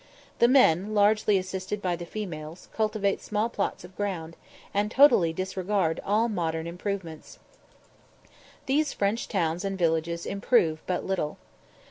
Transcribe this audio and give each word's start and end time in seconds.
The 0.39 0.47
men, 0.47 0.95
largely 0.95 1.37
assisted 1.37 1.79
by 1.79 1.95
the 1.95 2.07
females, 2.07 2.69
cultivate 2.73 3.21
small 3.21 3.49
plots 3.49 3.83
of 3.83 3.95
ground, 3.95 4.35
and 4.73 4.89
totally 4.89 5.31
disregard 5.31 5.99
all 6.03 6.27
modern 6.27 6.65
improvements. 6.65 7.37
These 8.65 8.93
French 8.93 9.27
towns 9.27 9.63
and 9.63 9.77
villages 9.77 10.25
improve 10.25 10.81
but 10.87 11.05
little. 11.05 11.37